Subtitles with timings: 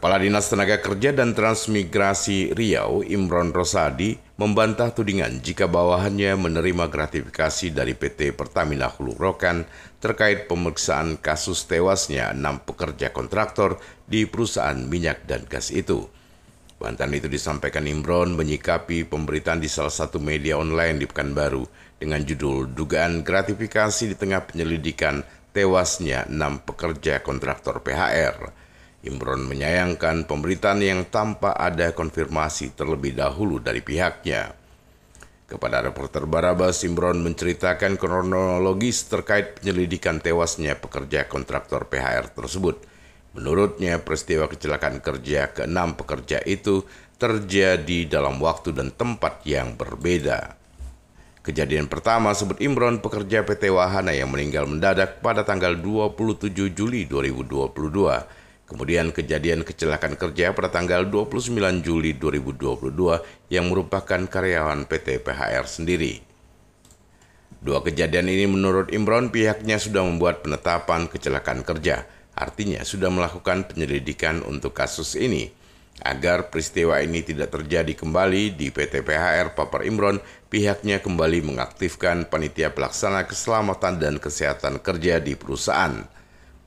[0.00, 7.68] Kepala Dinas Tenaga Kerja dan Transmigrasi Riau, Imron Rosadi, membantah tudingan jika bawahannya menerima gratifikasi
[7.68, 9.68] dari PT Pertamina Hulu Rokan
[10.00, 13.76] terkait pemeriksaan kasus tewasnya enam pekerja kontraktor
[14.08, 16.08] di perusahaan minyak dan gas itu.
[16.80, 21.68] Bantahan itu disampaikan Imron menyikapi pemberitaan di salah satu media online di Pekanbaru
[22.00, 25.20] dengan judul Dugaan Gratifikasi di Tengah Penyelidikan
[25.52, 28.69] Tewasnya Enam Pekerja Kontraktor PHR.
[29.00, 34.52] Imron menyayangkan pemberitaan yang tanpa ada konfirmasi terlebih dahulu dari pihaknya.
[35.48, 42.84] Kepada reporter Barabas, Imron menceritakan kronologis terkait penyelidikan tewasnya pekerja kontraktor PHR tersebut.
[43.32, 46.84] Menurutnya, peristiwa kecelakaan kerja keenam pekerja itu
[47.16, 50.60] terjadi dalam waktu dan tempat yang berbeda.
[51.40, 57.72] Kejadian pertama sebut Imron pekerja PT Wahana yang meninggal mendadak pada tanggal 27 Juli 2022
[58.70, 66.22] Kemudian kejadian kecelakaan kerja pada tanggal 29 Juli 2022 yang merupakan karyawan PT PHR sendiri.
[67.58, 72.06] Dua kejadian ini menurut Imron pihaknya sudah membuat penetapan kecelakaan kerja,
[72.38, 75.50] artinya sudah melakukan penyelidikan untuk kasus ini.
[76.06, 82.70] Agar peristiwa ini tidak terjadi kembali di PT PHR Papar Imron, pihaknya kembali mengaktifkan panitia
[82.70, 86.06] pelaksana keselamatan dan kesehatan kerja di perusahaan.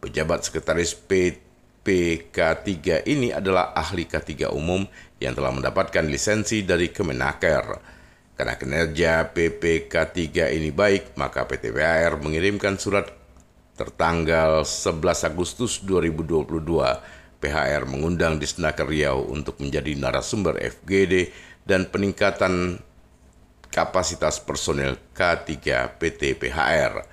[0.03, 1.52] Pejabat Sekretaris PT
[1.83, 4.87] PK3 ini adalah ahli K3 umum
[5.19, 7.93] yang telah mendapatkan lisensi dari Kemenaker.
[8.33, 13.11] Karena kinerja PPK3 ini baik, maka PT PAR mengirimkan surat
[13.77, 16.47] tertanggal 11 Agustus 2022
[17.43, 21.29] PHR mengundang Disnaker Riau untuk menjadi narasumber FGD
[21.67, 22.79] dan peningkatan
[23.67, 25.51] kapasitas personel K3
[25.99, 27.03] PT PHR.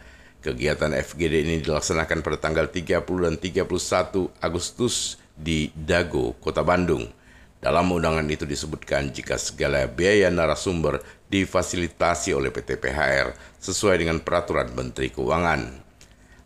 [0.40, 7.12] Kegiatan FGD ini dilaksanakan pada tanggal 30 dan 31 Agustus di Dago, Kota Bandung.
[7.60, 14.72] Dalam undangan itu disebutkan jika segala biaya narasumber difasilitasi oleh PT PHR sesuai dengan peraturan
[14.72, 15.76] Menteri Keuangan.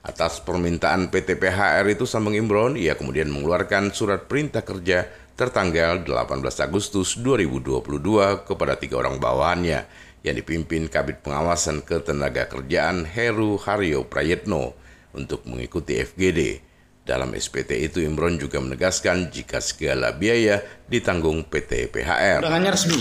[0.02, 5.06] Atas permintaan PT PHR itu Sambeng Imron, ia kemudian mengeluarkan surat perintah kerja
[5.38, 9.86] tertanggal 18 Agustus 2022 kepada tiga orang bawahannya
[10.24, 14.72] yang dipimpin Kabit Pengawasan Ketenaga Kerjaan Heru Haryo Prayetno
[15.12, 16.72] untuk mengikuti FGD.
[17.04, 22.40] Dalam SPT itu Imron juga menegaskan jika segala biaya ditanggung PT PHR.
[22.40, 22.96] Undangannya resmi.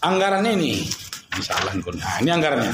[0.00, 0.80] Anggarannya ini,
[1.36, 2.72] misalnya nah, ini anggarannya.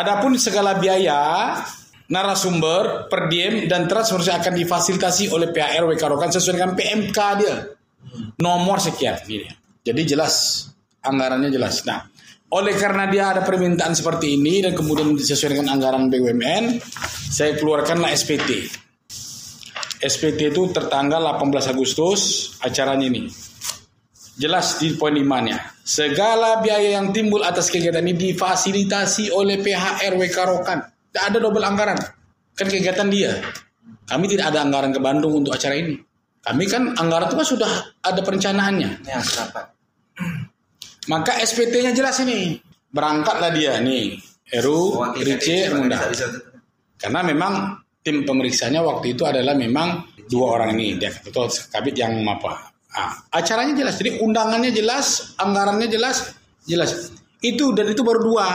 [0.00, 1.60] Adapun segala biaya
[2.08, 7.56] narasumber, per diem, dan transfer akan difasilitasi oleh PHR WK Rokan sesuai dengan PMK dia.
[8.40, 9.20] Nomor sekian.
[9.84, 10.66] Jadi jelas,
[11.04, 11.84] anggarannya jelas.
[11.84, 12.08] Nah,
[12.50, 16.82] oleh karena dia ada permintaan seperti ini dan kemudian disesuaikan dengan anggaran BUMN,
[17.30, 18.66] saya keluarkanlah SPT.
[20.00, 23.30] SPT itu tertanggal 18 Agustus acaranya ini.
[24.40, 25.84] Jelas di poin 5-nya.
[25.84, 30.78] Segala biaya yang timbul atas kegiatan ini difasilitasi oleh PHR WK Rokan.
[31.12, 31.98] Tidak ada double anggaran.
[32.56, 33.36] Kan kegiatan dia.
[34.08, 36.00] Kami tidak ada anggaran ke Bandung untuk acara ini.
[36.40, 38.90] Kami kan anggaran itu kan sudah ada perencanaannya.
[39.04, 39.20] Ya,
[41.10, 42.54] maka SPT-nya jelas ini.
[42.94, 44.14] Berangkatlah dia nih.
[44.50, 45.98] Eru, oh, Rice, Munda.
[46.94, 50.98] Karena memang tim pemeriksanya waktu itu adalah memang dua orang ini.
[51.02, 52.70] Dia ketua kabit yang apa.
[52.94, 53.98] Nah, acaranya jelas.
[53.98, 56.34] Jadi undangannya jelas, anggarannya jelas,
[56.66, 57.14] jelas.
[57.42, 58.46] Itu dan itu baru dua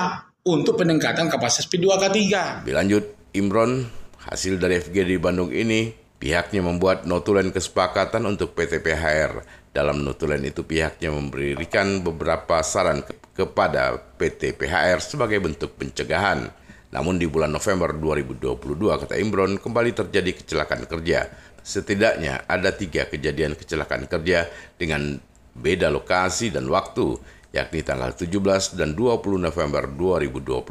[0.48, 2.20] untuk peningkatan kapasitas P2K3.
[2.68, 3.04] Dilanjut,
[3.36, 3.88] Imron,
[4.28, 10.40] hasil dari FG di Bandung ini, pihaknya membuat notulen kesepakatan untuk PT PHR dalam notulen
[10.48, 16.48] itu pihaknya memberikan beberapa saran ke kepada PT PHR sebagai bentuk pencegahan.
[16.96, 18.56] Namun di bulan November 2022
[19.04, 21.28] kata Imron kembali terjadi kecelakaan kerja.
[21.60, 24.48] Setidaknya ada tiga kejadian kecelakaan kerja
[24.80, 25.20] dengan
[25.52, 27.20] beda lokasi dan waktu,
[27.52, 30.64] yakni tanggal 17 dan 20 November 2022.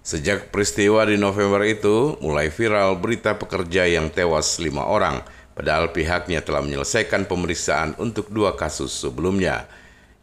[0.00, 5.22] Sejak peristiwa di November itu, mulai viral berita pekerja yang tewas lima orang–
[5.60, 9.68] padahal pihaknya telah menyelesaikan pemeriksaan untuk dua kasus sebelumnya.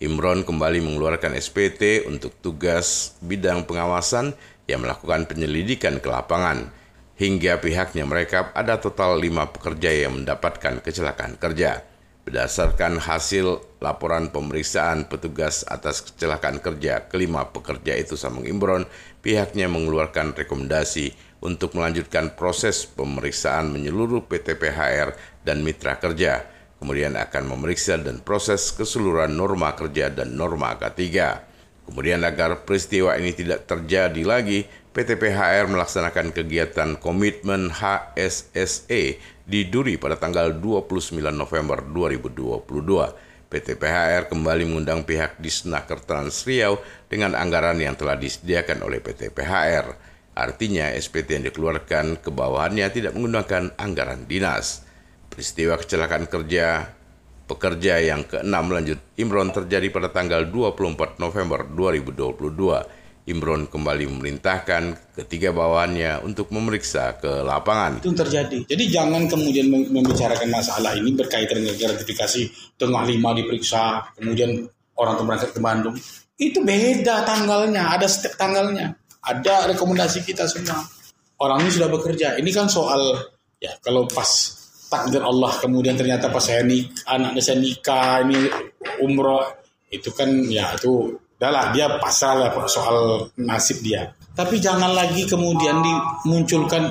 [0.02, 4.34] Imron kembali mengeluarkan SPT untuk tugas bidang pengawasan
[4.66, 6.74] yang melakukan penyelidikan ke lapangan.
[7.22, 11.86] Hingga pihaknya mereka ada total lima pekerja yang mendapatkan kecelakaan kerja.
[12.26, 18.90] Berdasarkan hasil laporan pemeriksaan petugas atas kecelakaan kerja kelima pekerja itu Samung Imron,
[19.22, 25.14] pihaknya mengeluarkan rekomendasi untuk melanjutkan proses pemeriksaan menyeluruh PT PHR
[25.46, 26.46] dan mitra kerja,
[26.82, 31.02] kemudian akan memeriksa dan proses keseluruhan norma kerja dan norma K3.
[31.88, 39.96] Kemudian agar peristiwa ini tidak terjadi lagi, PT PHR melaksanakan kegiatan komitmen HSSE di Duri
[39.96, 43.48] pada tanggal 29 November 2022.
[43.48, 49.00] PT PHR kembali mengundang pihak di Snaker Trans Riau dengan anggaran yang telah disediakan oleh
[49.00, 50.17] PT PHR.
[50.38, 54.86] Artinya SPT yang dikeluarkan ke bawahannya tidak menggunakan anggaran dinas.
[55.34, 56.94] Peristiwa kecelakaan kerja
[57.50, 63.08] pekerja yang keenam lanjut Imron terjadi pada tanggal 24 November 2022.
[63.28, 68.00] Imron kembali memerintahkan ketiga bawahannya untuk memeriksa ke lapangan.
[68.00, 68.64] Itu terjadi.
[68.64, 72.42] Jadi jangan kemudian membicarakan masalah ini berkaitan dengan gratifikasi
[72.80, 74.64] tengah lima diperiksa, kemudian
[74.96, 75.96] orang itu berangkat ke Bandung.
[76.40, 78.96] Itu beda tanggalnya, ada setiap tanggalnya.
[79.28, 80.80] Ada rekomendasi kita semua.
[81.44, 82.40] Orang ini sudah bekerja.
[82.40, 83.14] Ini kan soal
[83.60, 84.28] ya kalau pas
[84.88, 88.48] takdir Allah kemudian ternyata pas saya nik anaknya saya nikah ini
[89.04, 89.44] umroh
[89.92, 94.10] itu kan ya itu udahlah dia pasal lah soal nasib dia.
[94.34, 96.90] Tapi jangan lagi kemudian dimunculkan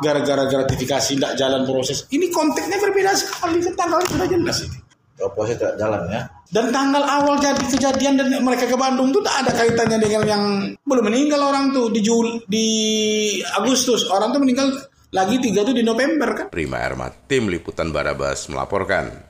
[0.00, 2.04] gara-gara gratifikasi tidak jalan proses.
[2.12, 4.78] Ini konteksnya berbeda sekali, tanggalnya sudah jelas ini.
[5.16, 6.22] Proses tidak jalan ya.
[6.46, 10.44] Dan tanggal awal jadi kejadian dan mereka ke Bandung tuh tak ada kaitannya dengan yang
[10.86, 12.66] belum meninggal orang tuh di Jul di
[13.58, 14.70] Agustus orang tuh meninggal
[15.10, 16.46] lagi tiga tuh di November kan.
[16.54, 19.25] Prima Erma, tim liputan Barabas melaporkan.